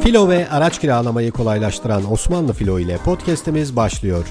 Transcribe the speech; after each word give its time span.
Filo 0.00 0.28
ve 0.28 0.50
araç 0.50 0.80
kiralamayı 0.80 1.30
kolaylaştıran 1.32 2.12
Osmanlı 2.12 2.52
Filo 2.52 2.78
ile 2.78 2.96
podcast'imiz 2.96 3.76
başlıyor. 3.76 4.26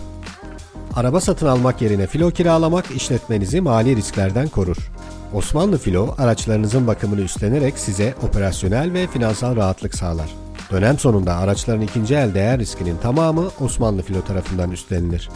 Araba 0.96 1.22
satın 1.22 1.48
almak 1.48 1.82
yerine 1.82 2.08
filo 2.08 2.32
kiralamak 2.32 2.92
işletmenizi 2.92 3.62
mali 3.62 3.96
risklerden 3.96 4.48
korur. 4.48 4.92
Osmanlı 5.34 5.78
Filo 5.78 6.16
araçlarınızın 6.18 6.88
bakımını 6.88 7.22
üstlenerek 7.22 7.78
size 7.78 8.14
operasyonel 8.24 8.94
ve 8.94 9.08
finansal 9.08 9.56
rahatlık 9.56 9.96
sağlar. 9.96 10.30
Dönem 10.72 11.00
sonunda 11.00 11.36
araçların 11.36 11.82
ikinci 11.82 12.16
el 12.16 12.34
değer 12.34 12.60
riskinin 12.60 12.98
tamamı 12.98 13.48
Osmanlı 13.60 14.02
Filo 14.02 14.22
tarafından 14.22 14.72
üstlenilir. 14.72 15.30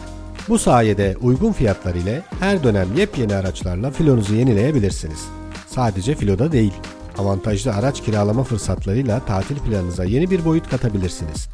Bu 0.50 0.60
sayede 0.60 1.16
uygun 1.22 1.52
fiyatlar 1.52 1.96
ile 1.96 2.22
her 2.40 2.64
dönem 2.64 2.88
yepyeni 2.98 3.36
araçlarla 3.36 3.92
filonuzu 3.92 4.36
yenileyebilirsiniz. 4.36 5.20
Sadece 5.68 6.16
filoda 6.16 6.52
değil, 6.52 6.74
avantajlı 7.18 7.74
araç 7.74 8.04
kiralama 8.04 8.44
fırsatlarıyla 8.44 9.26
tatil 9.26 9.58
planınıza 9.58 10.04
yeni 10.04 10.32
bir 10.32 10.46
boyut 10.46 10.70
katabilirsiniz. 10.70 11.50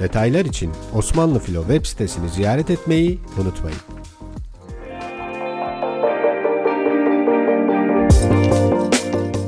Detaylar 0.00 0.44
için 0.44 0.72
Osmanlı 0.94 1.38
Filo 1.38 1.60
web 1.62 1.86
sitesini 1.86 2.28
ziyaret 2.28 2.70
etmeyi 2.70 3.18
unutmayın. 3.38 3.78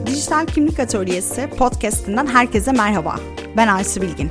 Dijital 0.07 0.47
Kimlik 0.47 0.81
Atölyesi 0.81 1.51
podcast'inden 1.59 2.27
herkese 2.27 2.73
merhaba. 2.73 3.17
Ben 3.57 3.69
Aysu 3.69 4.03
Bilgin. 4.03 4.31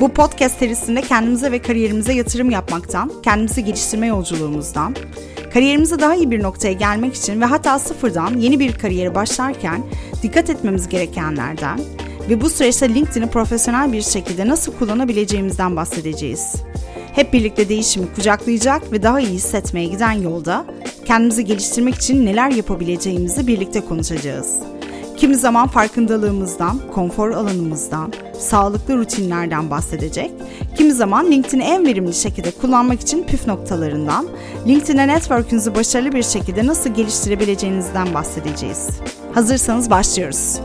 Bu 0.00 0.08
podcast 0.08 0.58
serisinde 0.58 1.02
kendimize 1.02 1.52
ve 1.52 1.62
kariyerimize 1.62 2.12
yatırım 2.12 2.50
yapmaktan, 2.50 3.12
kendimizi 3.22 3.64
geliştirme 3.64 4.06
yolculuğumuzdan, 4.06 4.96
kariyerimize 5.56 5.98
daha 5.98 6.14
iyi 6.14 6.30
bir 6.30 6.42
noktaya 6.42 6.72
gelmek 6.72 7.14
için 7.14 7.40
ve 7.40 7.44
hatta 7.44 7.78
sıfırdan 7.78 8.38
yeni 8.38 8.60
bir 8.60 8.72
kariyere 8.72 9.14
başlarken 9.14 9.82
dikkat 10.22 10.50
etmemiz 10.50 10.88
gerekenlerden 10.88 11.80
ve 12.28 12.40
bu 12.40 12.50
süreçte 12.50 12.94
LinkedIn'i 12.94 13.30
profesyonel 13.30 13.92
bir 13.92 14.02
şekilde 14.02 14.48
nasıl 14.48 14.72
kullanabileceğimizden 14.72 15.76
bahsedeceğiz. 15.76 16.54
Hep 17.12 17.32
birlikte 17.32 17.68
değişimi 17.68 18.06
kucaklayacak 18.14 18.92
ve 18.92 19.02
daha 19.02 19.20
iyi 19.20 19.28
hissetmeye 19.28 19.86
giden 19.86 20.12
yolda 20.12 20.64
kendimizi 21.04 21.44
geliştirmek 21.44 21.94
için 21.94 22.26
neler 22.26 22.50
yapabileceğimizi 22.50 23.46
birlikte 23.46 23.80
konuşacağız. 23.80 24.75
Kimi 25.16 25.36
zaman 25.36 25.68
farkındalığımızdan, 25.68 26.80
konfor 26.94 27.30
alanımızdan, 27.30 28.12
sağlıklı 28.38 28.96
rutinlerden 28.96 29.70
bahsedecek. 29.70 30.32
Kimi 30.78 30.92
zaman 30.92 31.30
LinkedIn'i 31.30 31.62
en 31.62 31.86
verimli 31.86 32.14
şekilde 32.14 32.50
kullanmak 32.50 33.00
için 33.00 33.24
püf 33.24 33.46
noktalarından, 33.46 34.28
LinkedIn'e 34.66 35.08
network'ünüzü 35.08 35.74
başarılı 35.74 36.12
bir 36.12 36.22
şekilde 36.22 36.66
nasıl 36.66 36.90
geliştirebileceğinizden 36.90 38.14
bahsedeceğiz. 38.14 38.88
Hazırsanız 39.34 39.90
başlıyoruz. 39.90 40.60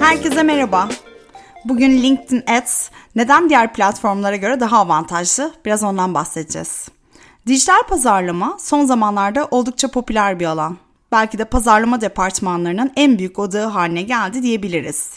Herkese 0.00 0.42
merhaba. 0.42 0.88
Bugün 1.64 2.02
LinkedIn 2.02 2.44
Ads 2.46 2.90
neden 3.16 3.48
diğer 3.48 3.72
platformlara 3.72 4.36
göre 4.36 4.60
daha 4.60 4.78
avantajlı? 4.78 5.52
Biraz 5.64 5.82
ondan 5.82 6.14
bahsedeceğiz. 6.14 6.88
Dijital 7.48 7.82
pazarlama 7.88 8.56
son 8.60 8.84
zamanlarda 8.84 9.48
oldukça 9.50 9.88
popüler 9.88 10.40
bir 10.40 10.44
alan. 10.44 10.76
Belki 11.12 11.38
de 11.38 11.44
pazarlama 11.44 12.00
departmanlarının 12.00 12.92
en 12.96 13.18
büyük 13.18 13.38
odağı 13.38 13.66
haline 13.66 14.02
geldi 14.02 14.42
diyebiliriz. 14.42 15.10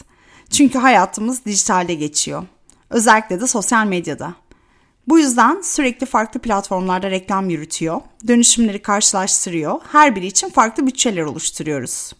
Çünkü 0.50 0.78
hayatımız 0.78 1.44
dijitalde 1.44 1.94
geçiyor. 1.94 2.42
Özellikle 2.90 3.40
de 3.40 3.46
sosyal 3.46 3.86
medyada. 3.86 4.34
Bu 5.08 5.18
yüzden 5.18 5.60
sürekli 5.60 6.06
farklı 6.06 6.40
platformlarda 6.40 7.10
reklam 7.10 7.50
yürütüyor, 7.50 8.00
dönüşümleri 8.28 8.82
karşılaştırıyor, 8.82 9.80
her 9.92 10.16
biri 10.16 10.26
için 10.26 10.50
farklı 10.50 10.86
bütçeler 10.86 11.22
oluşturuyoruz. 11.22 12.12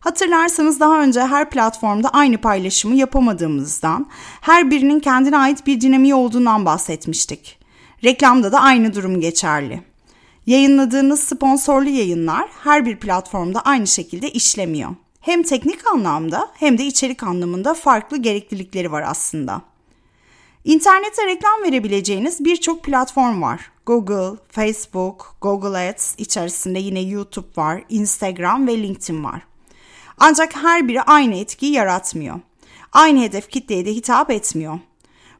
Hatırlarsanız 0.00 0.80
daha 0.80 1.02
önce 1.02 1.20
her 1.20 1.50
platformda 1.50 2.08
aynı 2.08 2.38
paylaşımı 2.38 2.94
yapamadığımızdan, 2.94 4.06
her 4.40 4.70
birinin 4.70 5.00
kendine 5.00 5.36
ait 5.36 5.66
bir 5.66 5.80
dinamiği 5.80 6.14
olduğundan 6.14 6.66
bahsetmiştik. 6.66 7.61
Reklamda 8.04 8.52
da 8.52 8.60
aynı 8.60 8.94
durum 8.94 9.20
geçerli. 9.20 9.82
Yayınladığınız 10.46 11.20
sponsorlu 11.20 11.88
yayınlar 11.88 12.48
her 12.64 12.86
bir 12.86 12.96
platformda 12.96 13.60
aynı 13.60 13.86
şekilde 13.86 14.30
işlemiyor. 14.30 14.90
Hem 15.20 15.42
teknik 15.42 15.86
anlamda 15.86 16.50
hem 16.54 16.78
de 16.78 16.84
içerik 16.84 17.22
anlamında 17.22 17.74
farklı 17.74 18.16
gereklilikleri 18.16 18.92
var 18.92 19.04
aslında. 19.06 19.62
İnternete 20.64 21.26
reklam 21.26 21.62
verebileceğiniz 21.62 22.44
birçok 22.44 22.84
platform 22.84 23.42
var. 23.42 23.70
Google, 23.86 24.38
Facebook, 24.48 25.36
Google 25.40 25.90
Ads 25.90 26.14
içerisinde 26.18 26.78
yine 26.78 27.00
YouTube 27.00 27.48
var, 27.56 27.82
Instagram 27.88 28.66
ve 28.66 28.82
LinkedIn 28.82 29.24
var. 29.24 29.42
Ancak 30.18 30.56
her 30.56 30.88
biri 30.88 31.02
aynı 31.02 31.34
etkiyi 31.34 31.72
yaratmıyor. 31.72 32.40
Aynı 32.92 33.22
hedef 33.22 33.50
kitleye 33.50 33.86
de 33.86 33.94
hitap 33.94 34.30
etmiyor. 34.30 34.78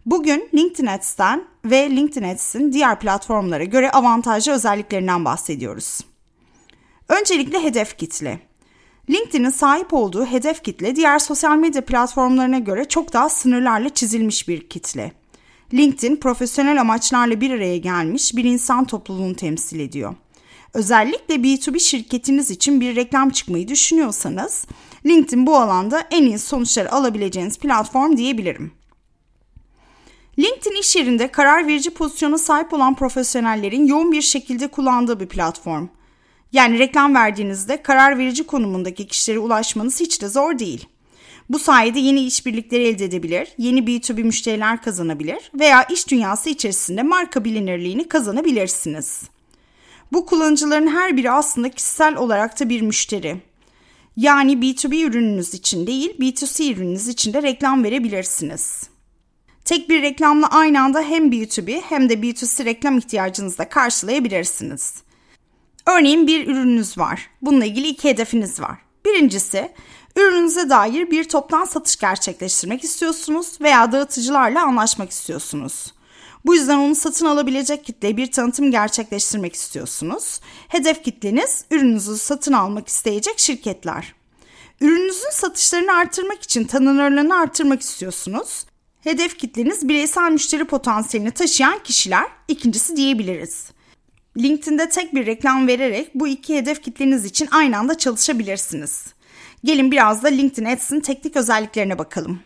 Bugün 0.06 0.48
LinkedIn 0.54 0.86
Ads'ten 0.86 1.44
ve 1.64 1.90
LinkedIn 1.90 2.28
Ads'in 2.28 2.72
diğer 2.72 3.00
platformlara 3.00 3.64
göre 3.64 3.90
avantajlı 3.90 4.52
özelliklerinden 4.52 5.24
bahsediyoruz. 5.24 6.00
Öncelikle 7.08 7.62
hedef 7.62 7.98
kitle. 7.98 8.41
LinkedIn'in 9.10 9.50
sahip 9.50 9.92
olduğu 9.92 10.26
hedef 10.26 10.64
kitle 10.64 10.96
diğer 10.96 11.18
sosyal 11.18 11.56
medya 11.56 11.84
platformlarına 11.84 12.58
göre 12.58 12.84
çok 12.84 13.12
daha 13.12 13.28
sınırlarla 13.28 13.88
çizilmiş 13.88 14.48
bir 14.48 14.68
kitle. 14.68 15.12
LinkedIn 15.74 16.16
profesyonel 16.16 16.80
amaçlarla 16.80 17.41
bir 17.41 17.50
araya 17.50 17.76
gelmiş 17.76 18.36
bir 18.36 18.44
insan 18.44 18.84
topluluğunu 18.84 19.36
temsil 19.36 19.80
ediyor. 19.80 20.14
Özellikle 20.74 21.34
B2B 21.34 21.78
şirketiniz 21.78 22.50
için 22.50 22.80
bir 22.80 22.96
reklam 22.96 23.30
çıkmayı 23.30 23.68
düşünüyorsanız 23.68 24.66
LinkedIn 25.06 25.46
bu 25.46 25.56
alanda 25.56 26.00
en 26.10 26.22
iyi 26.22 26.38
sonuçları 26.38 26.92
alabileceğiniz 26.92 27.58
platform 27.58 28.16
diyebilirim. 28.16 28.81
LinkedIn 30.38 30.81
iş 30.81 30.97
yerinde 30.97 31.28
karar 31.28 31.66
verici 31.66 31.91
pozisyona 31.91 32.38
sahip 32.38 32.72
olan 32.72 32.94
profesyonellerin 32.94 33.87
yoğun 33.87 34.12
bir 34.12 34.22
şekilde 34.22 34.69
kullandığı 34.69 35.20
bir 35.20 35.28
platform. 35.28 35.88
Yani 36.53 36.78
reklam 36.78 37.15
verdiğinizde 37.15 37.82
karar 37.82 38.19
verici 38.19 38.44
konumundaki 38.47 39.06
kişilere 39.06 39.38
ulaşmanız 39.38 40.00
hiç 40.00 40.22
de 40.22 40.28
zor 40.28 40.59
değil. 40.59 40.87
Bu 41.48 41.59
sayede 41.59 41.98
yeni 41.98 42.25
işbirlikleri 42.25 42.82
elde 42.82 43.04
edebilir, 43.04 43.48
yeni 43.59 43.81
B2B 43.81 44.22
müşteriler 44.22 44.82
kazanabilir 44.82 45.50
veya 45.60 45.84
iş 45.84 46.09
dünyası 46.09 46.50
içerisinde 46.50 47.03
marka 47.03 47.44
bilinirliğini 47.44 48.09
kazanabilirsiniz. 48.09 49.22
Bu 50.12 50.26
kullanıcıların 50.26 50.87
her 50.87 51.16
biri 51.16 51.31
aslında 51.31 51.71
kişisel 51.71 52.16
olarak 52.16 52.60
da 52.60 52.69
bir 52.69 52.82
müşteri. 52.82 53.37
Yani 54.16 54.53
B2B 54.53 55.04
ürününüz 55.04 55.54
için 55.54 55.87
değil, 55.87 56.16
B2C 56.19 56.72
ürününüz 56.72 57.09
için 57.09 57.32
de 57.32 57.42
reklam 57.42 57.84
verebilirsiniz. 57.84 58.91
Tek 59.64 59.88
bir 59.88 60.02
reklamla 60.02 60.46
aynı 60.46 60.82
anda 60.82 61.02
hem 61.02 61.30
B2B 61.30 61.80
hem 61.80 62.08
de 62.08 62.14
B2C 62.14 62.64
reklam 62.64 62.98
ihtiyacınızı 62.98 63.58
da 63.58 63.68
karşılayabilirsiniz. 63.68 64.94
Örneğin 65.86 66.26
bir 66.26 66.46
ürününüz 66.46 66.98
var. 66.98 67.30
Bununla 67.42 67.64
ilgili 67.64 67.88
iki 67.88 68.08
hedefiniz 68.08 68.60
var. 68.60 68.78
Birincisi, 69.04 69.72
ürününüze 70.16 70.70
dair 70.70 71.10
bir 71.10 71.24
toptan 71.24 71.64
satış 71.64 71.96
gerçekleştirmek 71.96 72.84
istiyorsunuz 72.84 73.60
veya 73.60 73.92
dağıtıcılarla 73.92 74.62
anlaşmak 74.62 75.10
istiyorsunuz. 75.10 75.92
Bu 76.44 76.54
yüzden 76.54 76.78
onu 76.78 76.94
satın 76.94 77.26
alabilecek 77.26 77.84
kitleye 77.84 78.16
bir 78.16 78.32
tanıtım 78.32 78.70
gerçekleştirmek 78.70 79.54
istiyorsunuz. 79.54 80.40
Hedef 80.68 81.04
kitleniz 81.04 81.64
ürününüzü 81.70 82.16
satın 82.16 82.52
almak 82.52 82.88
isteyecek 82.88 83.38
şirketler. 83.38 84.14
Ürününüzün 84.80 85.30
satışlarını 85.30 85.92
artırmak 85.92 86.42
için 86.42 86.64
tanınırlığını 86.64 87.36
artırmak 87.36 87.80
istiyorsunuz. 87.80 88.64
Hedef 89.02 89.38
kitleniz 89.38 89.88
bireysel 89.88 90.30
müşteri 90.30 90.64
potansiyelini 90.64 91.30
taşıyan 91.30 91.78
kişiler 91.78 92.26
ikincisi 92.48 92.96
diyebiliriz. 92.96 93.70
LinkedIn'de 94.38 94.88
tek 94.88 95.14
bir 95.14 95.26
reklam 95.26 95.66
vererek 95.66 96.14
bu 96.14 96.28
iki 96.28 96.56
hedef 96.56 96.82
kitleniz 96.82 97.24
için 97.24 97.48
aynı 97.50 97.78
anda 97.78 97.98
çalışabilirsiniz. 97.98 99.06
Gelin 99.65 99.91
biraz 99.91 100.22
da 100.22 100.28
LinkedIn 100.28 100.65
Ads'in 100.65 101.00
teknik 101.00 101.36
özelliklerine 101.36 101.98
bakalım. 101.98 102.41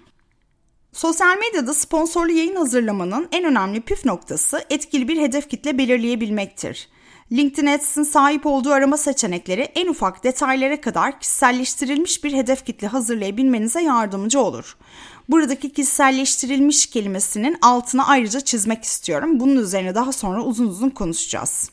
Sosyal 0.92 1.38
medyada 1.38 1.74
sponsorlu 1.74 2.32
yayın 2.32 2.56
hazırlamanın 2.56 3.28
en 3.32 3.44
önemli 3.44 3.80
püf 3.80 4.04
noktası 4.04 4.64
etkili 4.70 5.08
bir 5.08 5.20
hedef 5.20 5.50
kitle 5.50 5.78
belirleyebilmektir. 5.78 6.88
LinkedIn 7.32 7.66
Ads'in 7.66 8.02
sahip 8.02 8.46
olduğu 8.46 8.70
arama 8.70 8.96
seçenekleri 8.96 9.60
en 9.60 9.88
ufak 9.88 10.24
detaylara 10.24 10.80
kadar 10.80 11.20
kişiselleştirilmiş 11.20 12.24
bir 12.24 12.32
hedef 12.32 12.66
kitle 12.66 12.86
hazırlayabilmenize 12.86 13.82
yardımcı 13.82 14.40
olur. 14.40 14.76
Buradaki 15.28 15.72
kişiselleştirilmiş 15.72 16.86
kelimesinin 16.86 17.56
altına 17.62 18.06
ayrıca 18.06 18.40
çizmek 18.40 18.84
istiyorum. 18.84 19.40
Bunun 19.40 19.56
üzerine 19.56 19.94
daha 19.94 20.12
sonra 20.12 20.42
uzun 20.42 20.66
uzun 20.66 20.90
konuşacağız. 20.90 21.70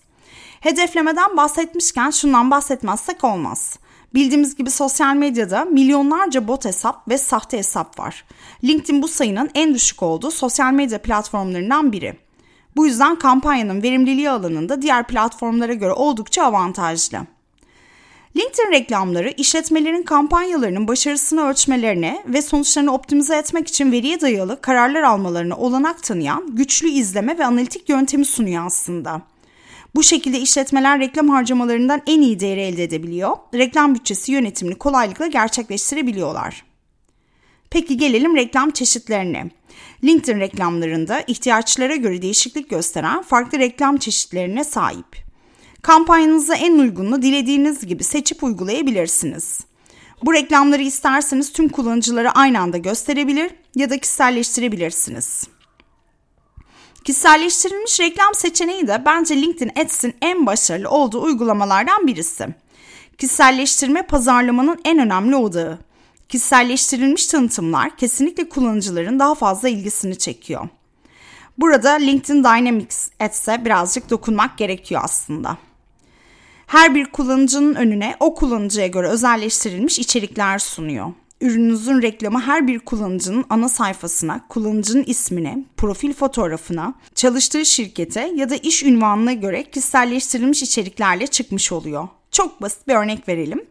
Hedeflemeden 0.59 1.37
bahsetmişken 1.37 2.09
şundan 2.09 2.51
bahsetmezsek 2.51 3.23
olmaz. 3.23 3.79
Bildiğimiz 4.13 4.55
gibi 4.55 4.71
sosyal 4.71 5.15
medyada 5.15 5.65
milyonlarca 5.65 6.47
bot 6.47 6.65
hesap 6.65 7.09
ve 7.09 7.17
sahte 7.17 7.57
hesap 7.57 7.99
var. 7.99 8.25
LinkedIn 8.63 9.01
bu 9.01 9.07
sayının 9.07 9.49
en 9.55 9.73
düşük 9.73 10.03
olduğu 10.03 10.31
sosyal 10.31 10.73
medya 10.73 11.01
platformlarından 11.01 11.91
biri. 11.91 12.22
Bu 12.75 12.85
yüzden 12.85 13.15
kampanyanın 13.15 13.83
verimliliği 13.83 14.29
alanında 14.29 14.81
diğer 14.81 15.07
platformlara 15.07 15.73
göre 15.73 15.91
oldukça 15.91 16.43
avantajlı. 16.43 17.19
LinkedIn 18.37 18.71
reklamları 18.71 19.29
işletmelerin 19.37 20.03
kampanyalarının 20.03 20.87
başarısını 20.87 21.41
ölçmelerine 21.41 22.23
ve 22.27 22.41
sonuçlarını 22.41 22.93
optimize 22.93 23.37
etmek 23.37 23.67
için 23.67 23.91
veriye 23.91 24.21
dayalı 24.21 24.61
kararlar 24.61 25.01
almalarına 25.01 25.57
olanak 25.57 26.03
tanıyan 26.03 26.55
güçlü 26.55 26.89
izleme 26.89 27.37
ve 27.37 27.45
analitik 27.45 27.89
yöntemi 27.89 28.25
sunuyor 28.25 28.65
aslında. 28.65 29.21
Bu 29.95 30.03
şekilde 30.03 30.39
işletmeler 30.39 30.99
reklam 30.99 31.29
harcamalarından 31.29 32.01
en 32.07 32.21
iyi 32.21 32.39
değeri 32.39 32.61
elde 32.61 32.83
edebiliyor, 32.83 33.37
reklam 33.53 33.95
bütçesi 33.95 34.31
yönetimini 34.31 34.75
kolaylıkla 34.75 35.27
gerçekleştirebiliyorlar. 35.27 36.65
Peki 37.69 37.97
gelelim 37.97 38.35
reklam 38.35 38.71
çeşitlerine. 38.71 39.49
LinkedIn 40.03 40.39
reklamlarında 40.39 41.23
ihtiyaçlara 41.27 41.95
göre 41.95 42.21
değişiklik 42.21 42.69
gösteren 42.69 43.21
farklı 43.21 43.59
reklam 43.59 43.97
çeşitlerine 43.97 44.63
sahip. 44.63 45.23
Kampanyanıza 45.81 46.55
en 46.55 46.79
uygununu 46.79 47.21
dilediğiniz 47.21 47.85
gibi 47.85 48.03
seçip 48.03 48.43
uygulayabilirsiniz. 48.43 49.59
Bu 50.23 50.33
reklamları 50.33 50.81
isterseniz 50.81 51.51
tüm 51.51 51.69
kullanıcılara 51.69 52.31
aynı 52.31 52.59
anda 52.59 52.77
gösterebilir 52.77 53.51
ya 53.75 53.89
da 53.89 53.97
kişiselleştirebilirsiniz. 53.97 55.47
Kişiselleştirilmiş 57.03 57.99
reklam 57.99 58.33
seçeneği 58.35 58.87
de 58.87 59.01
bence 59.05 59.41
LinkedIn 59.41 59.71
Ads'in 59.81 60.15
en 60.21 60.45
başarılı 60.45 60.89
olduğu 60.89 61.21
uygulamalardan 61.21 62.07
birisi. 62.07 62.47
Kişiselleştirme 63.17 64.01
pazarlamanın 64.01 64.79
en 64.85 64.99
önemli 64.99 65.35
odağı. 65.35 65.79
Kişiselleştirilmiş 66.33 67.27
tanıtımlar 67.27 67.97
kesinlikle 67.97 68.49
kullanıcıların 68.49 69.19
daha 69.19 69.35
fazla 69.35 69.69
ilgisini 69.69 70.17
çekiyor. 70.17 70.67
Burada 71.57 71.91
LinkedIn 71.91 72.43
Dynamics 72.43 73.09
Ads'e 73.19 73.65
birazcık 73.65 74.09
dokunmak 74.09 74.57
gerekiyor 74.57 75.01
aslında. 75.03 75.57
Her 76.67 76.95
bir 76.95 77.05
kullanıcının 77.05 77.75
önüne 77.75 78.15
o 78.19 78.35
kullanıcıya 78.35 78.87
göre 78.87 79.07
özelleştirilmiş 79.07 79.99
içerikler 79.99 80.59
sunuyor. 80.59 81.13
Ürününüzün 81.41 82.01
reklamı 82.01 82.41
her 82.41 82.67
bir 82.67 82.79
kullanıcının 82.79 83.45
ana 83.49 83.69
sayfasına, 83.69 84.45
kullanıcının 84.49 85.03
ismine, 85.03 85.65
profil 85.77 86.13
fotoğrafına, 86.13 86.93
çalıştığı 87.15 87.65
şirkete 87.65 88.31
ya 88.35 88.49
da 88.49 88.55
iş 88.55 88.83
ünvanına 88.83 89.33
göre 89.33 89.63
kişiselleştirilmiş 89.63 90.63
içeriklerle 90.63 91.27
çıkmış 91.27 91.71
oluyor. 91.71 92.07
Çok 92.33 92.61
basit 92.61 92.87
bir 92.87 92.95
örnek 92.95 93.27
verelim. 93.27 93.65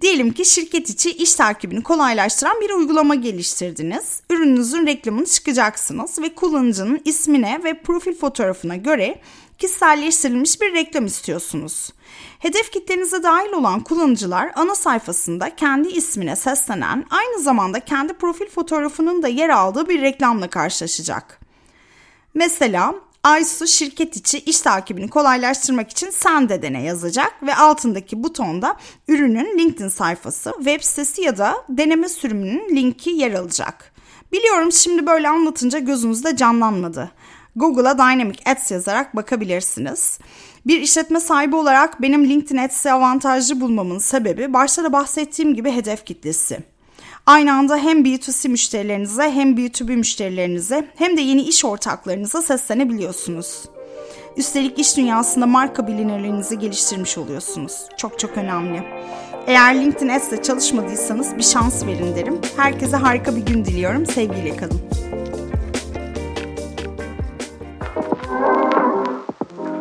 Diyelim 0.00 0.32
ki 0.32 0.44
şirket 0.44 0.90
içi 0.90 1.10
iş 1.10 1.34
takibini 1.34 1.82
kolaylaştıran 1.82 2.60
bir 2.60 2.70
uygulama 2.70 3.14
geliştirdiniz. 3.14 4.22
Ürününüzün 4.30 4.86
reklamını 4.86 5.26
çıkacaksınız 5.26 6.18
ve 6.22 6.34
kullanıcının 6.34 7.00
ismine 7.04 7.60
ve 7.64 7.82
profil 7.82 8.14
fotoğrafına 8.14 8.76
göre 8.76 9.20
kişiselleştirilmiş 9.58 10.60
bir 10.60 10.74
reklam 10.74 11.06
istiyorsunuz. 11.06 11.90
Hedef 12.38 12.72
kitlenize 12.72 13.22
dahil 13.22 13.52
olan 13.52 13.80
kullanıcılar 13.80 14.50
ana 14.54 14.74
sayfasında 14.74 15.56
kendi 15.56 15.88
ismine 15.88 16.36
seslenen, 16.36 17.04
aynı 17.10 17.42
zamanda 17.42 17.80
kendi 17.80 18.12
profil 18.12 18.48
fotoğrafının 18.48 19.22
da 19.22 19.28
yer 19.28 19.48
aldığı 19.48 19.88
bir 19.88 20.02
reklamla 20.02 20.50
karşılaşacak. 20.50 21.40
Mesela 22.34 22.94
Aysu 23.24 23.66
şirket 23.66 24.16
içi 24.16 24.38
iş 24.38 24.60
takibini 24.60 25.08
kolaylaştırmak 25.08 25.90
için 25.90 26.10
sen 26.10 26.48
de 26.48 26.62
dene 26.62 26.82
yazacak 26.82 27.42
ve 27.42 27.54
altındaki 27.54 28.22
butonda 28.22 28.76
ürünün 29.08 29.58
LinkedIn 29.58 29.88
sayfası, 29.88 30.52
web 30.56 30.82
sitesi 30.82 31.22
ya 31.22 31.38
da 31.38 31.54
deneme 31.68 32.08
sürümünün 32.08 32.76
linki 32.76 33.10
yer 33.10 33.32
alacak. 33.32 33.92
Biliyorum 34.32 34.72
şimdi 34.72 35.06
böyle 35.06 35.28
anlatınca 35.28 35.78
gözünüzde 35.78 36.36
canlanmadı. 36.36 37.10
Google'a 37.56 37.98
Dynamic 37.98 38.38
Ads 38.46 38.70
yazarak 38.70 39.16
bakabilirsiniz. 39.16 40.18
Bir 40.66 40.80
işletme 40.80 41.20
sahibi 41.20 41.56
olarak 41.56 42.02
benim 42.02 42.28
LinkedIn 42.28 42.56
Ads'i 42.56 42.92
avantajlı 42.92 43.60
bulmamın 43.60 43.98
sebebi 43.98 44.52
başta 44.52 44.84
da 44.84 44.92
bahsettiğim 44.92 45.54
gibi 45.54 45.70
hedef 45.70 46.04
kitlesi. 46.04 46.58
Aynı 47.28 47.52
anda 47.54 47.76
hem 47.76 48.02
B2C 48.04 48.48
müşterilerinize 48.48 49.30
hem 49.30 49.54
B2B 49.54 49.96
müşterilerinize 49.96 50.88
hem 50.96 51.16
de 51.16 51.20
yeni 51.20 51.42
iş 51.42 51.64
ortaklarınıza 51.64 52.42
seslenebiliyorsunuz. 52.42 53.62
Üstelik 54.36 54.78
iş 54.78 54.96
dünyasında 54.96 55.46
marka 55.46 55.86
bilinirliğinizi 55.86 56.58
geliştirmiş 56.58 57.18
oluyorsunuz. 57.18 57.72
Çok 57.96 58.18
çok 58.18 58.38
önemli. 58.38 58.82
Eğer 59.46 59.74
LinkedIn 59.74 60.08
Ads'le 60.08 60.42
çalışmadıysanız 60.42 61.36
bir 61.36 61.42
şans 61.42 61.86
verin 61.86 62.16
derim. 62.16 62.40
Herkese 62.56 62.96
harika 62.96 63.36
bir 63.36 63.46
gün 63.46 63.64
diliyorum. 63.64 64.06
Sevgiyle 64.06 64.56
kalın. 64.56 64.80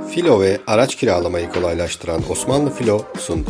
Filo 0.09 0.41
ve 0.41 0.59
araç 0.67 0.95
kiralamayı 0.95 1.50
kolaylaştıran 1.50 2.21
Osmanlı 2.29 2.73
Filo 2.73 3.01
sundu. 3.19 3.50